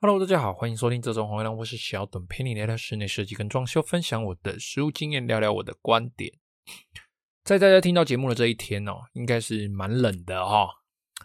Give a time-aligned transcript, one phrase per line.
[0.00, 6.32] Hello，大家好，欢迎收听这种红月亮，我是小董，陪你聊聊室内设计跟装修，分享我的实务经验，聊聊我的观点。
[7.42, 10.68] 在大家听到节目的这一天哦，应该是蛮冷的哈、哦。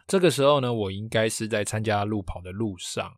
[0.07, 3.13] 这个时候呢，我应该是在参加路跑的路上。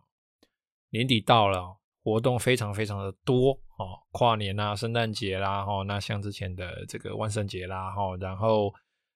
[0.90, 8.74] 年底到了，活动非常非常的多哦，跨年啊，圣诞节啦，哈，那像之前的这个万圣节啦，哈，然后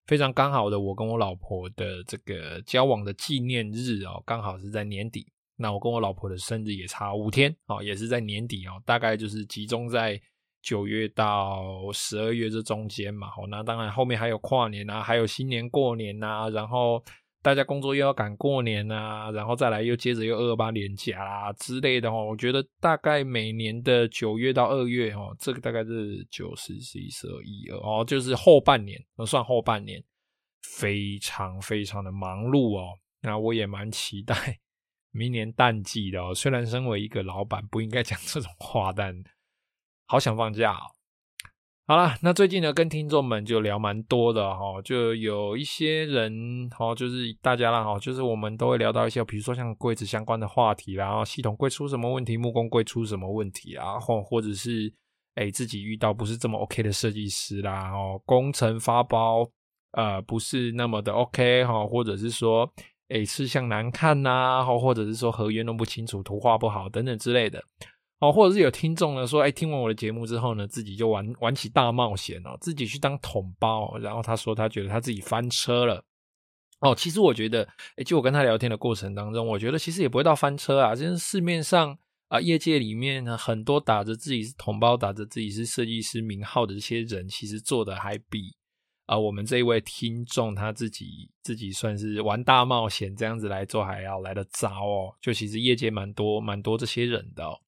[0.08, 5.28] 非常刚好的，我跟我老婆的这个交往的纪念日哦，刚好是在年底。
[5.62, 10.20] 那我跟我老婆的生日也差五天哦，也是在年底哦，大概就是集中在
[10.61, 13.28] 九月到十二月这中间嘛。
[13.28, 17.04] 哦，那当然后面还有跨年啊，还有新年过年啊，然后
[17.42, 22.28] 大家工作又要赶过年啊，然后再来又接着又二二八年假啦之类的哦。
[22.30, 30.02] 我觉得大概每年的九月到二月哦，这个大概是九十十一十二一二哦，就是后半年，算后半年，
[30.61, 32.97] 非常非常的忙碌哦。
[33.22, 34.58] 那我也蛮期待。
[35.19, 39.14] 明年淡季的哦，虽然身为一个老板不应该讲这种话，但
[40.08, 40.95] 好想放假哦。
[41.85, 54.94] 好啦，那最近呢，跟听众们就聊蛮多的哈，就有一些人哈，就是大家啦哈，就是我们都会聊到一些，比如说像柜子相关的话题啦，然后系统柜出什么问题，木工柜出什么问题啊，或或者是
[55.35, 59.45] 诶自己遇到不是这么 OK 的设计师啦，哦，工程发包
[59.91, 62.72] 呃不是那么的 OK 哈，或者是说。
[63.09, 67.63] 诶，吃相难看呐、或或者是说合约弄不清楚、图画不好等等之类的，
[68.19, 76.03] 哦，或者是有听众呢说，诶，听完我的节目之后呢，自己就玩玩起大冒险哦，自己去当桶包，然后他说他觉得他自己翻车了，
[76.81, 88.55] 哦，其实我觉得，诶，就我跟他聊天的过程当中，我觉得其实也不会到翻车啊，就是市面上啊，业界里面呢，很多打着自己是统包、打着自己是设计师名号的这些人，其实做的还比。
[89.09, 95.16] 啊，我们这一位听众他自己自己算是玩大冒险这样子来做，还要来得早哦。
[95.19, 97.59] 就其实业界蛮多蛮多这些人的哦。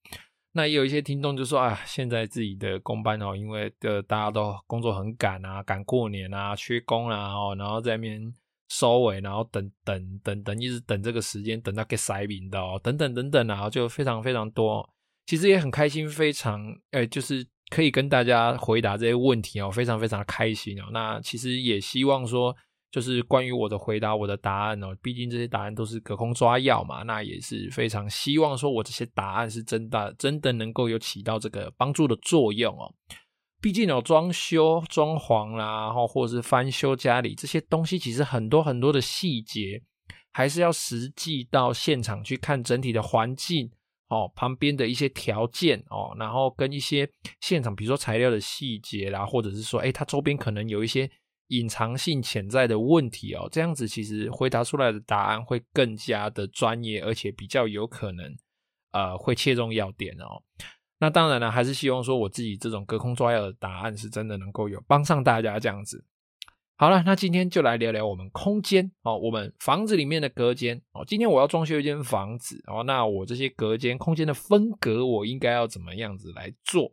[0.52, 8.32] 那也有一些听众就说啊，现在自己的工班哦，因为的大家都工作很赶啊，赶过年啊，缺工啊哦，然后在那边
[8.70, 14.88] 收尾，然后等等等等，一直等这个时间，等到给塞名的哦，等等等等啊，就非常非常多。
[15.26, 16.62] 其实也很开心，非常
[16.92, 17.48] 呃，就是。
[17.72, 20.84] 可以跟大家回答这些问题哦，非常非常的开心哦。
[20.92, 22.54] 那其实也希望说，
[22.92, 27.02] 就是关于我的回答，我的答案哦，毕竟这些答案都是隔空抓药嘛。
[27.04, 32.94] 那也是非常希望说我这些答案是真的，真的能够有起到这个帮助的作用哦。
[33.62, 39.82] 毕竟有装修、装潢啦，然后或者是翻修家里这些东西，其实很多很多的细节，
[40.34, 43.72] 还是要实际到现场去看整体的环境。
[44.12, 51.10] 哦，旁边的一些条件哦，然后跟一些现场，比如说材料的细节啦，或者是说，诶，它周边可能有一些
[51.48, 58.36] 隐藏性潜在的问题哦，这样子其实回答出来的答案会更加的专业，而且比较有可能，
[58.92, 60.44] 呃，会切中要点哦。
[61.00, 66.04] 那当然了，还是希望说我自己这种隔空抓药的答案是真的能够有帮上大家这样子。
[66.82, 71.06] 好了，那今天就来聊聊我们空间哦，我们房子里面的隔间哦。
[71.06, 76.92] 今天我要装修一间房子哦，那我这些隔间空间的分隔，我应该要怎么样子来做？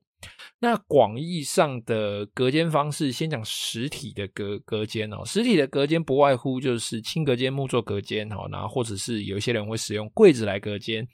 [0.61, 5.25] 那广义上的隔间方式，先讲实体的隔隔间哦。
[5.25, 11.09] 实体的隔间不外乎就是轻隔间、木作隔间哦，然后或者是有一些人会使用柜子来隔间。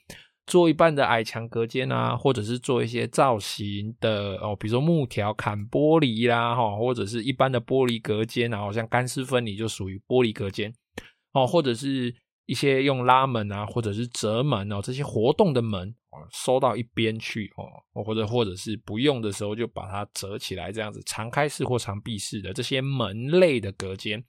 [0.47, 10.71] 做一半的矮墙隔间啊，或者是做一些造型的哦，比如说木条砍玻璃啦，哈，或者是一般的玻璃隔间啊，好像干湿分离就属于玻璃隔间
[11.33, 12.13] 哦，或者是
[12.45, 24.23] 一些用拉门啊，或者是折门哦，这些活动的门哦，收到一边去哦，或者或者是不用的时候就把它折起来，这样子常开式或常闭式的这些门类的隔间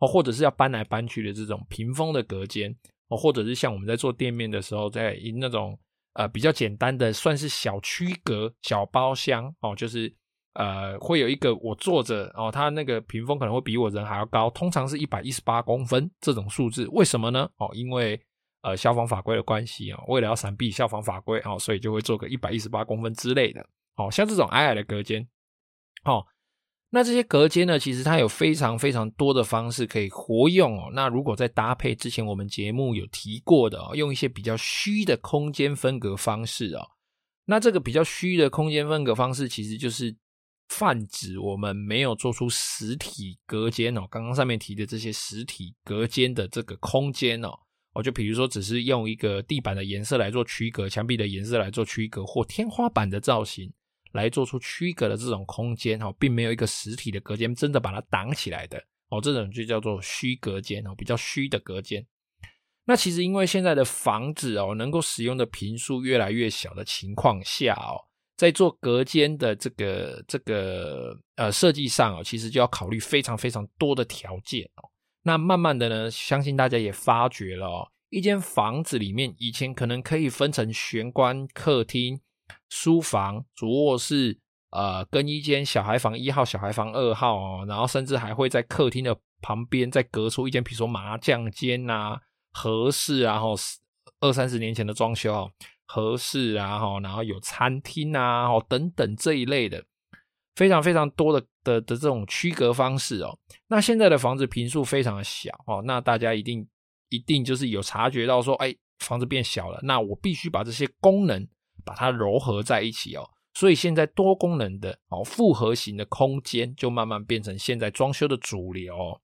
[0.00, 2.76] 哦，或者是要搬来搬去的这种屏风的隔间。
[3.16, 5.78] 或者是像我们在做店面的时候，在那种
[6.14, 10.12] 呃比较简单的，算是小区隔、小包厢哦，就是
[10.54, 17.48] 呃会有一个我坐着哦，它那个屏风可能会比我人还要高，通常是一百一十八公分这种数字，为什么呢？
[17.56, 18.20] 哦，因为
[18.62, 23.66] 呃消防法规的关系啊，为了要闪避消防法规哦，所以就会做个一百一十八公分之类的，
[23.96, 25.26] 哦，像这种矮矮的隔间，
[26.04, 26.26] 哦。
[26.94, 30.90] 那这些隔间呢，其实它有非常非常多的方式可以活用哦。
[30.92, 36.86] 那如果再搭配之前我们节目有提过的哦，用一些比较虚的空间分隔方式哦，
[37.46, 40.14] 那这个比较虚的空间分隔方式，其实就是
[40.68, 44.06] 泛指我们没有做出实体隔间哦。
[44.10, 47.48] 刚刚上面提的这些实体隔间的这个空间哦，
[47.94, 53.72] 哦，就比如说只是用一个地板的颜色来做区隔，墙壁的颜色来做区隔，或天花板的造型。
[54.12, 62.06] 来做出区隔的这种空间哈，并没有一个实体的隔间真的把它挡起来的哦，这种就叫做虚隔间哦，比较虚的隔间。
[62.84, 67.94] 那其实因为现在的房子哦，能够使用的坪数越来越小的情况下哦，
[68.36, 74.90] 在做隔间的这个这个呃设计上哦，其实就要考虑非常非常多的条件哦。
[75.22, 82.20] 那慢慢的呢，相信大家也发觉了哦，一间房子里面以前可能可以分成玄关、客厅、
[82.72, 84.38] 书房、主卧室，
[84.70, 92.18] 呃，更衣间、小孩房一号、小孩房二号哦，然后甚至还会在客厅的旁边再隔出一间，比如说麻将间呐。
[92.54, 93.54] 和室啊，然后
[94.20, 95.50] 二三十年前的装修哦，
[95.86, 99.82] 和室啊，然后有餐厅啊，哦等等这一类的，
[100.54, 103.38] 非常非常多的的的这种区隔方式哦。
[103.68, 106.66] 那现在的房子坪数非常的小哦，那大家一定
[107.08, 111.48] 一定就是有察觉到说，哎，房子变小了，那我必须把这些功能
[111.84, 113.28] 把它糅合在一起哦。
[113.54, 119.20] 所以现在多功能的哦复合型的空间就慢慢变成现在装修的主流哦。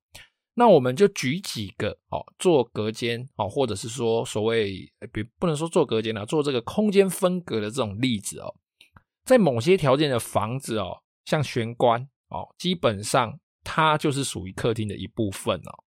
[0.53, 8.53] 那我们就举几个哦，做隔间哦，或者是说所谓别不能说做隔间了，做这个空间分隔的这种例子哦，
[9.23, 15.83] 在某些条件的房子哦，像玄关哦，基本上它就是属于客厅的一部分哦。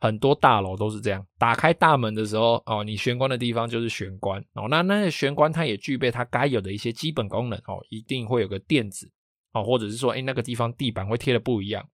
[0.00, 4.66] 很多大楼都是这样，打开大门的时候哦，你玄关的地方就是玄关哦。
[4.68, 9.10] 那那个玄关它也具备它该有的一些基本功能哦，一定会有个垫子。
[9.52, 11.84] 哦，或者是说，哎，那个地方地板会贴的不一样，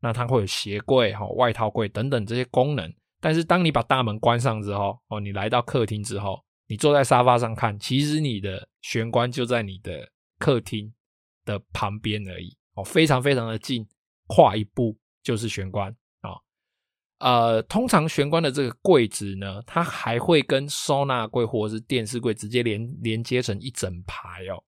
[0.00, 2.92] 那它会有鞋柜、哈外套柜等等这些功能。
[3.20, 10.92] 但是当你把大门关上之后，哦，你来到客厅之后，你坐在沙发上看，其实你的玄关就在你的客厅
[11.44, 13.86] 的旁边而已，哦，非常非常的近，
[14.26, 15.94] 跨一步就是玄关。
[17.24, 24.62] 呃，通常玄关的这个柜子呢，它还会跟收纳柜或者是电视柜直接连连接成一整排哦。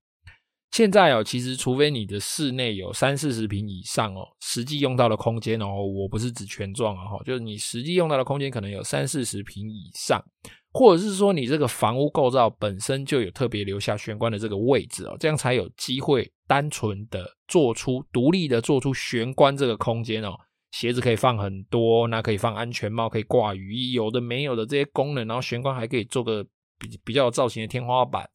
[0.71, 10.25] 现在哦，其实除非你的室内有三四十平以上哦，实际用到的空间哦，我不是指全幢啊哈，就是你实际用到的空间可能有三四十平以上，
[10.73, 20.35] 或者是说你这个房屋构造本身就有特别留下玄关的这个位置哦，这样才有机会单纯的做出独立的做出玄关这个空间哦，
[20.71, 26.45] 鞋子可以放很多，那可以放安全帽，可以挂雨衣，有的没有的这些功能，然后玄关还可以做个
[26.79, 28.29] 比比较有造型的天花板。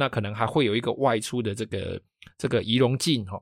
[0.00, 2.00] 那可能还会有一个外出的这个
[2.36, 3.36] 这个仪容镜哈，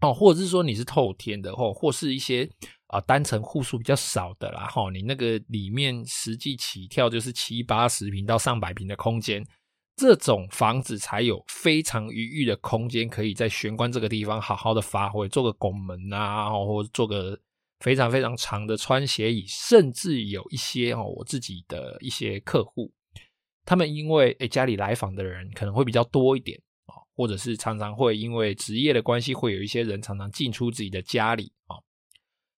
[0.00, 2.48] 哦，或者是说你是透天的哈或是一些
[2.86, 9.46] 啊单层户数比较少的啦哈，你那个里面实际起跳就是七八十平到上百平的空间，
[10.00, 17.38] 这种房子才有非常余裕的空间，可以在玄关这个地方好好的发挥，做个拱门啊，或者做个
[17.80, 22.90] 非常非常长的穿鞋椅，甚至有一些哦，我自己的一些客户。
[23.66, 31.76] 他们因为诶家里来访的人可能会比较多一点啊，或者是常常会因为职业的关系，会有一些人常常进出自己的家里啊。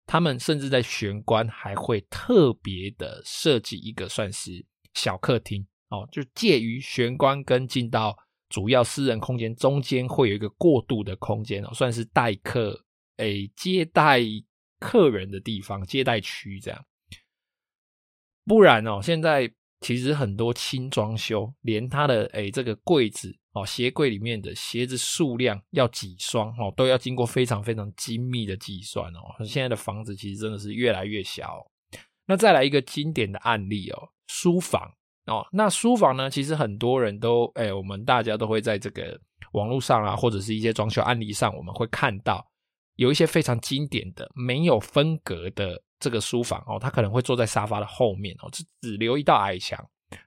[0.07, 8.17] 他们甚至在玄关还会特别的设计一个算是小客厅哦，就介于玄关跟进到
[8.49, 12.85] 主要私人空间中间，会有一个过渡的空间哦，算是待客
[13.19, 14.21] 诶接待
[14.81, 16.85] 客人的地方，接待区这样。
[18.45, 19.53] 不然哦，现在。
[19.85, 29.45] 其实很多轻装修，连它的诶这个柜子哦，鞋柜里面的鞋子数量要几双哦，都要经过非常非常精密的计算哦。
[29.45, 31.67] 现在的房子其实真的是越来越小哦。
[32.27, 34.89] 那再来一个经典的案例哦，书房
[35.27, 35.47] 哦。
[35.53, 39.19] 那书房呢，其实很多人都诶，我们大家都会在这个
[39.53, 42.47] 网络上啊，或者是一些装修案例上，我们会看到
[42.97, 45.83] 有一些非常经典的没有分隔的。
[46.03, 49.81] 这个书房哦，他可能会坐在沙发的后面哦，只只留一道矮墙。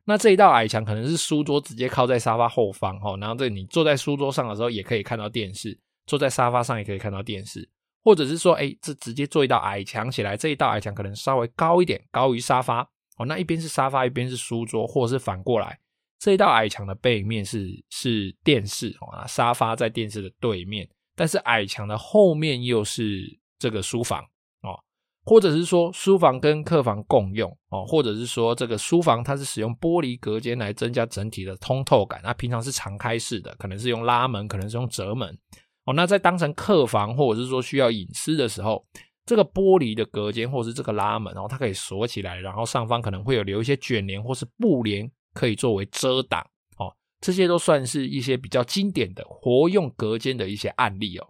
[0.06, 7.70] 那这一道矮墙可能是书桌直接靠在沙发后方哦，然后这你坐在书桌上的时候也可以看到电视，坐在沙发上也可以看到电视，
[8.06, 15.80] 或者是说，哎，这直接做一道矮墙起来，这一道矮墙可能稍微高一点，高于沙发哦，那一边是沙发，一边是书桌，或者是反过来，
[16.20, 24.22] 这一道矮墙的背面是是电视啊，沙发在电视的对面，但是矮墙的后面又是这个书房
[24.62, 24.80] 哦。
[25.28, 35.36] 或者是说书房跟客房共用哦，或者是说这个书房它是使用玻璃隔间来增加整体的通透感，那平常是常开式的，可能是用拉门，可能是用折门
[35.86, 35.94] 哦。
[35.96, 38.86] 那在当成客房或者是说需要隐私的时候，
[39.26, 46.42] 这个玻璃的隔间或是这个拉门然后，它可以锁起来，然后上方可能会有留一些卷帘或是布帘可以作为遮挡
[46.78, 46.94] 哦。
[47.20, 51.28] 这些都算是一些比较经典的活用隔间的一些案例哦。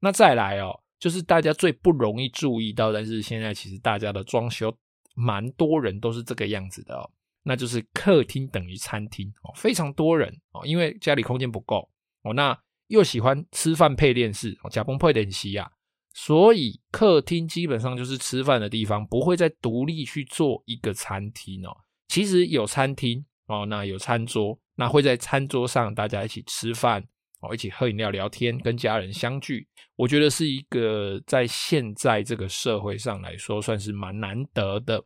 [0.00, 0.80] 那再来哦。
[1.00, 4.76] 就是大家最不容易注意到，但是现在其实大家的装修，
[5.14, 7.08] 蛮多人都是这个样子的哦。
[7.44, 11.88] 那就是客厅等于餐厅哦，非常多人哦，因为家里空间不够
[12.24, 15.70] 哦，那又喜欢吃饭配电视哦，加崩配点西啊，
[16.20, 21.70] 所以客厅基本上就是吃饭的地方，不会再独立去做一个餐厅哦。
[22.08, 27.00] 其实有餐厅哦，那有餐桌，那会在餐桌上大家一起吃饭
[27.40, 35.00] 哦，一起喝饮料聊天，跟家人相聚，我觉得是一个在现在这个社会上来说算是蛮难得的，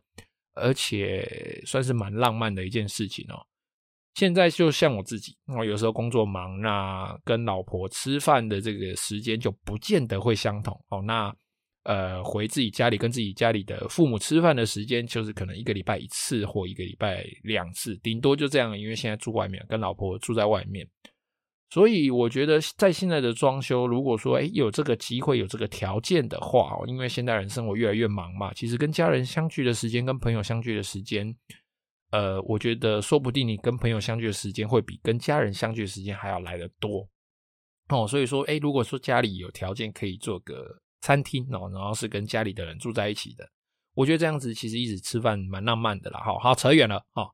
[0.55, 3.37] 而且算是蛮浪漫的一件事情哦。
[4.13, 11.01] 现在就像我自己，我有时候工作忙，那跟老婆吃饭的这个时间就不见得会相同哦。
[11.01, 11.35] 那
[11.83, 18.77] 呃，回自己家里跟自己家里的父母吃饭的时间，就是可能一个礼拜一次或一个礼拜两次，顶多就这样。
[18.79, 20.87] 因为现在住外面，跟老婆住在外面，
[21.71, 31.35] 所以我觉得在现在的装修，如果说诶有这个机会、有这个条件的话，因为现代人生活越来越忙嘛，其实跟家人相聚的时间、跟朋友相聚的时间，
[32.13, 37.05] 呃，我觉得说不定你跟朋友相聚的时间会比跟家人相聚的时间还要来得多
[37.89, 38.07] 哦。
[38.07, 40.79] 所以说，诶如果说家里有条件可以做个。
[41.05, 43.45] 餐厅哦，然后是跟家里的人住在一起的，
[43.93, 46.21] 我觉得这样子其实一直吃饭蛮浪漫的啦。
[46.23, 47.29] 好好扯远了哈，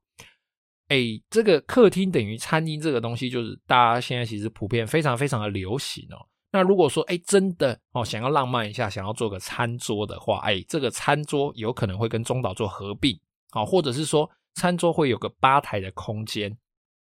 [0.88, 0.98] 哎，
[1.30, 6.18] 这个客厅等于餐厅这个东西，就是大家现在其实普遍非常非常的流行哦。
[6.52, 13.16] 那如果说哎真的哦想要浪漫一下，想要做个餐桌的话，哎，这个餐桌有可能会跟中岛做合并，
[13.52, 16.58] 好，或者是说餐桌会有个吧台的空间。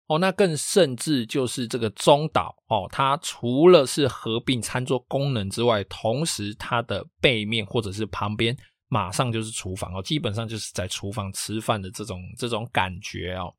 [0.07, 8.55] 哦，那更甚至就是这个中岛哦，它除了是合并餐桌功能之外，同时它的背面或者是旁边
[8.87, 13.51] 马上就是厨房哦，基本上就是在厨房吃饭的这种这种感觉哦。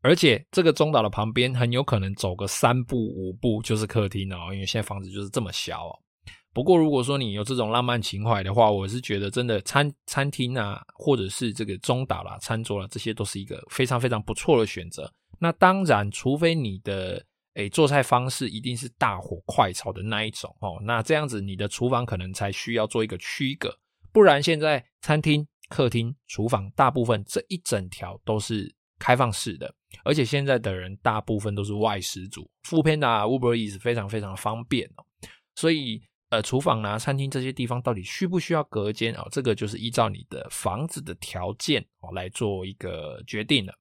[0.00, 5.98] 而且这个中岛的旁边很有可能走个三步五步就是客厅哦，因为现在房子就是这么小哦。
[6.56, 15.12] 不过如果说你有这种浪漫情怀的话，我是觉得真的餐餐厅啊，或者是这个中岛啦、餐桌啦，这些都是一个非常非常不错的选择。
[15.38, 17.22] 那当然，除非你的
[17.56, 23.78] 诶做菜方式一定是大火快炒的那一种哦，那这样子你的厨房可能才需要做一个区隔，
[24.10, 29.70] 不然现在餐厅、客厅、厨房大部分这一整条都是开放式的，
[30.04, 35.04] 而且现在的人大部分都是外食族，foodpanda、Uber Eats 非常非常方便哦，
[35.54, 43.72] 所以呃厨房啊、餐厅这些地方到底需不需要隔间哦，这个就是依照你的房子的条件哦来做一个决定了。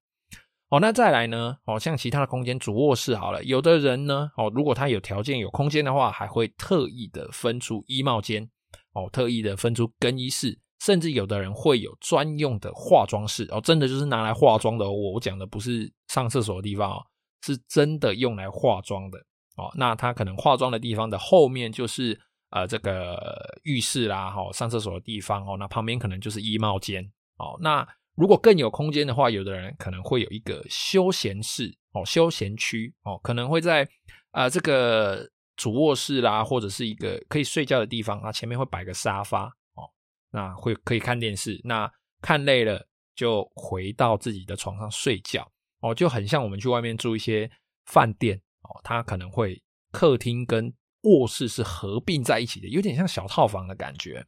[0.70, 1.58] 哦，那再来呢？
[1.66, 8.50] 哦，像其他的空间，主卧室好了，有的人呢，哦，如果他有条件、有空间的话，还会特意的分出衣帽间，
[8.94, 14.90] 哦，特意的分出更衣室，甚至有的人会有专用的化妆室，哦，真的就是拿来化妆的。
[14.90, 17.06] 我我讲的不是上厕所的地方哦，
[17.44, 19.20] 是真的用来化妆的。
[19.58, 22.20] 哦，那他可能化妆的地方的后面就是
[22.56, 27.04] 呃这个浴室啦，哈，上厕所的地方哦，那旁边可能就是衣帽间，
[27.38, 27.88] 哦，那。
[28.18, 33.84] 如果更有空间的话，有的人可能会有一个休闲室哦，休闲区哦，可能会在
[34.32, 39.92] 啊、呃、这个主卧室啦，或者是一个可以睡觉的地方啊，前面会摆个沙发哦，
[40.32, 45.46] 那会可以看电视，那看累了就回到自己的床上睡觉
[45.82, 47.52] 哦，就很像我们去外面住一些
[47.84, 50.74] 饭店哦，它可能会客厅跟
[51.06, 54.26] 卧室是合并在一起的，有点像小套房的感觉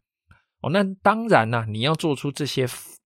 [0.62, 0.70] 哦。
[0.72, 2.66] 那当然啦、你要做出这些。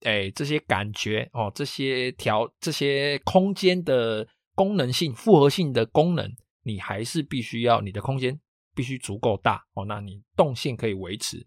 [0.03, 6.27] 哎，这些感觉哦，这些调这些空间的功能性、复合性的功能，
[6.63, 8.41] 你还是必须要你的空间
[8.75, 11.47] 必须足够大哦，那你动线可以维持，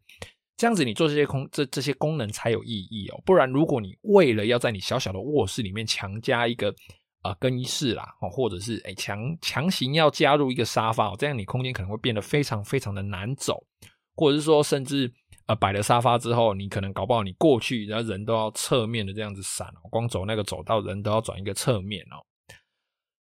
[0.55, 3.19] 这样子你做这些空这这些功能才有意义哦。
[3.25, 6.71] 不然，如果你为了要在你小小的卧室里面强加一个、
[7.23, 13.65] 呃、更衣室啦哦，或者是哎强强行要加入一个沙发哦，这样你空间可能会变得非常非常的难走，
[14.15, 15.13] 或者是说甚至。
[15.45, 22.23] 呃，摆了沙发之后，你可能搞不好你过去，然后人都要侧面的这样子闪哦，光走那个走道，人都要转一个侧面哦。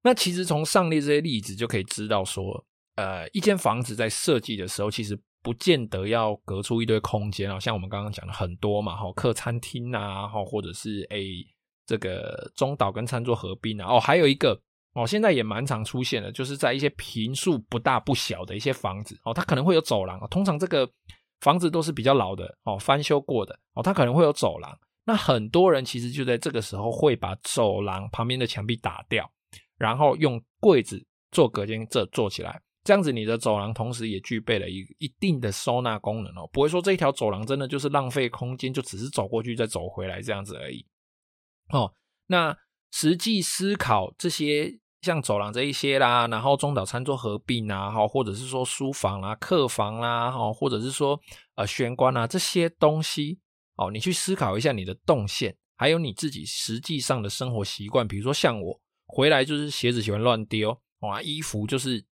[0.02, 11.46] 那其实从上列这些例子就可以知道说，呃，一间房子在设计的时候，其实不见得要隔出一堆空间哦，像我们刚刚讲的很多嘛，哈，客餐厅啊，哈，或者是诶、
[11.86, 14.60] 这个中岛跟餐桌合并啊，哦，还有一个
[14.94, 20.90] 哦，现在也蛮常出现的，就是在一些坪数不大不小的一些房子哦，它可能会有走廊，通常这个。
[21.42, 24.76] 房子都是比较老的哦，翻修过的哦，它可能会有走廊。
[25.04, 29.30] 那很多人其实就在这个时候会把走廊旁边的墙壁打掉，
[29.78, 40.84] 然后用柜子做隔间，这做起来，这样子你的走廊同时也具备了一一定的收纳功能哦，不会说这一条走廊真的就是浪费空间，就只是走过去再走回来这样子而已
[41.70, 41.94] 哦。
[42.28, 42.58] 那
[42.92, 44.80] 实际思考这些。
[45.02, 51.20] 像走廊这一些啦，然后中岛餐桌合并啊，哈，或者是说书房啦、客房啦，哈，或者是说
[51.54, 53.38] 呃玄关啊这些东西，
[53.76, 58.08] 哦，你去思考一下你的动线，还有你自己实际上的生活习惯。
[58.08, 62.04] 比如说像我回来就是鞋子喜欢乱丢，啊，衣服就是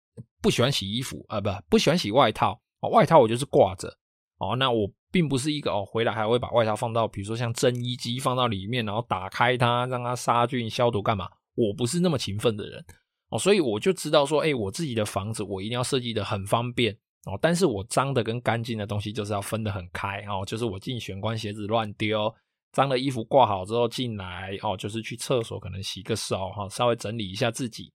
[0.42, 2.60] 不喜欢洗衣服啊，不不喜欢洗外套，
[2.92, 3.96] 外套我就是挂着，
[4.42, 11.28] 哦，那我并不是一个哦，回来还会把外套放到，比如说像蒸衣机放到里面，然后打开它，让它杀菌消毒干嘛？
[11.54, 12.84] 我不是那么勤奋的人
[13.28, 16.92] 哦，所以我就知道说，哎，我自己的房子我一定要设计的很方便
[17.26, 22.34] 哦，但是我脏的跟干净的东西就是要分得很开哦，就是我进玄关鞋子乱丢，
[22.72, 27.92] 脏的衣服挂好之后进来哦，就是去厕所可能洗个手哈，稍微整理一下自己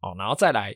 [0.00, 0.74] 哦，然后再来。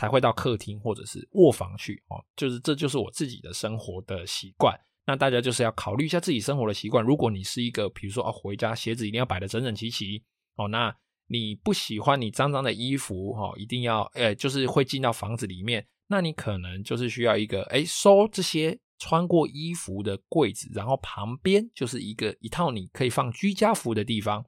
[0.00, 4.74] 才会到客厅或者是卧房去哦，就是这就是我自己的生活的习惯。
[5.06, 7.04] 那大家就是要考虑一下自己生活的习惯。
[7.04, 10.24] 如果你是一个，比如说哦，回家鞋子一定要摆得整整齐齐
[10.56, 10.90] 哦，那
[11.26, 24.42] 你不喜欢你脏脏的衣服哦，一定要诶，就是会进到房子里面，那你可能就是需要一个诶，收这些穿过衣服的柜子，然后旁边就是一个一套你可以放居家服的地方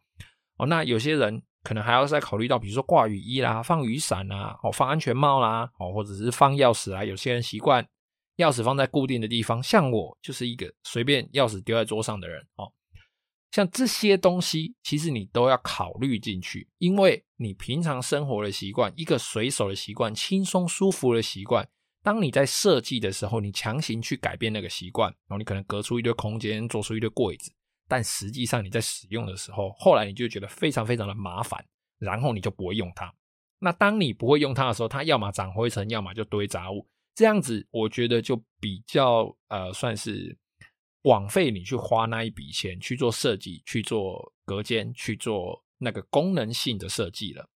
[0.57, 0.67] 哦。
[0.67, 1.43] 那有些人。
[1.63, 7.05] 可能还要再考虑到，比如说挂雨衣啦、放雨伞啦、哦放安全帽啦、哦或者是放钥匙啊。
[7.05, 7.87] 有些人习惯
[8.39, 12.73] 钥匙放在固定的地方，像我就是一个随便钥匙丢在桌上的人哦。
[13.53, 21.69] 像这些东西，其实你都要考虑进去，因为你平常生活的习惯，一个随手的习惯、轻松舒服的习惯，
[22.03, 27.53] 当你在设计的时候，你强行去改变那个习惯，然后你可能隔出一堆空间，做出一堆柜子。
[27.93, 31.63] 但实际上你在使用的时候，后来你就觉得非常非常的麻烦，
[31.99, 33.13] 然后你就不会用它。
[33.59, 36.89] 那当你不会用它的时候，它要么长灰尘，要么就堆杂物。
[37.15, 40.35] 这样子，我觉得就比较呃，算是
[41.03, 47.47] 枉费你去花那一笔钱去做设计、去做隔间、去做那个功能性的设计了。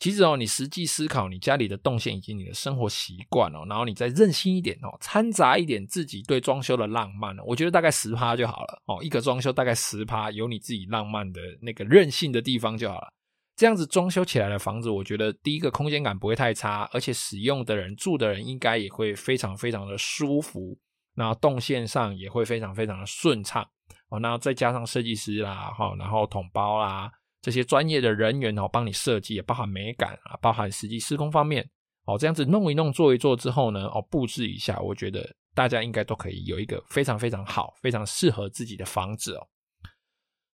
[0.00, 8.98] 其实哦，你实际思考你家里的动线以及你的生活习惯哦，然后你再任性一点哦，掺杂一点自己对装修的浪漫，我觉得大概十趴就好了哦。
[9.02, 13.12] 一个装修大概十趴，有你自己浪漫的那个任性的地方就好了。
[13.56, 20.78] 这样子装修起来的房子，我觉得第一个空间感不会太差，而且使用的人住的人应该也会非常非常的舒服，
[21.14, 23.62] 然后动线上也会非常非常的顺畅
[24.08, 24.18] 哦。
[24.18, 27.12] 那再加上设计师啦，哈，然后统包啦。
[27.42, 31.68] 这些专业的人员哦，帮你设计，也包含美感啊，包含实际施工方面
[32.04, 39.48] 哦，这样子弄一弄，做一做之后呢，哦，布置一下，我觉得大家应该都可以有一个非常非常好、非常适合自己的房子哦。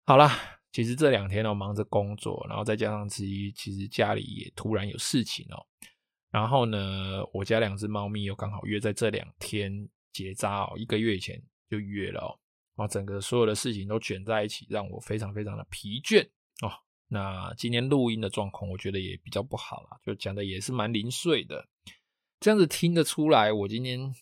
[0.05, 0.37] 好啦，
[0.73, 5.64] 其实这两天哦，忙着工作，然后再加上自己其实家里也突然有事情哦，
[6.31, 9.71] 然后呢，我家两只猫咪又刚好约在这两天
[10.12, 11.40] 结扎哦，一个月以前
[11.71, 12.37] 就约了
[12.75, 16.29] 哦，整个所有的事情都卷在一起，让我非常非常的疲倦。
[16.62, 16.72] 哦，
[17.09, 21.68] 那今天录音的状况，我觉得也比较不好啦，就讲的也是蛮零碎的，
[22.40, 24.14] 这样子听得出来，我今天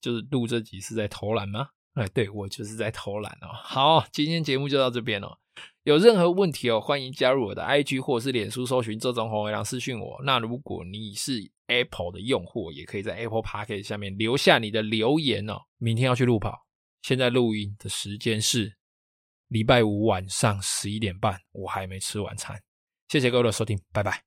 [0.00, 1.70] 就是录这集是在偷懒吗？
[1.94, 3.48] 哎，对，我就是在偷懒哦。
[3.54, 5.38] 好，今天节目就到这边哦。
[5.84, 10.20] 有任何问题哦，欢迎加入我的 IG 或是脸书搜寻这种红尾狼私讯我。
[10.24, 15.62] 那如果你是 Apple 的用户，也可以在 Apple Podcast 下面留下你的留言哦。
[15.78, 16.66] 明天要去路跑，
[17.00, 18.76] 现在录音的时间是。
[19.48, 22.60] 礼拜五晚上十一点半，我还没吃晚餐。
[23.08, 24.25] 谢谢各位的收听，拜拜。